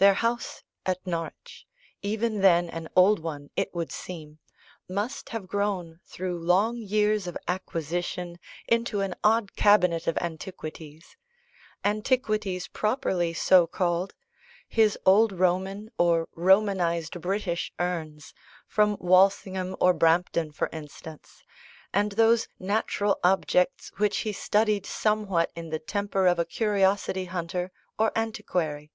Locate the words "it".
3.56-3.74